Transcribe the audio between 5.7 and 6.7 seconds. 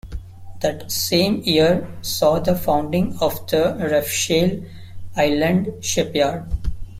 shipyard.